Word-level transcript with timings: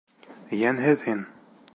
Йәнһеҙ 0.61 1.05
һин! 1.09 1.23